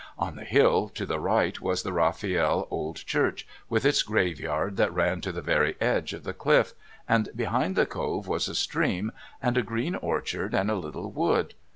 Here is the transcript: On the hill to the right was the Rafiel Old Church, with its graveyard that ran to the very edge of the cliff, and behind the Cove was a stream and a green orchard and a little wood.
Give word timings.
On 0.17 0.35
the 0.35 0.43
hill 0.45 0.89
to 0.95 1.05
the 1.05 1.19
right 1.19 1.61
was 1.61 1.83
the 1.83 1.93
Rafiel 1.93 2.67
Old 2.71 2.95
Church, 3.05 3.45
with 3.69 3.85
its 3.85 4.01
graveyard 4.01 4.75
that 4.77 4.91
ran 4.91 5.21
to 5.21 5.31
the 5.31 5.43
very 5.43 5.75
edge 5.79 6.13
of 6.13 6.23
the 6.23 6.33
cliff, 6.33 6.73
and 7.07 7.29
behind 7.35 7.75
the 7.75 7.85
Cove 7.85 8.27
was 8.27 8.47
a 8.49 8.55
stream 8.55 9.11
and 9.43 9.57
a 9.59 9.61
green 9.61 9.93
orchard 9.93 10.55
and 10.55 10.71
a 10.71 10.75
little 10.75 11.11
wood. 11.11 11.53